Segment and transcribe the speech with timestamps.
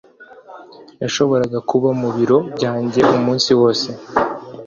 [0.99, 3.87] Nashoboraga kuba mu biro byanjye umunsi wose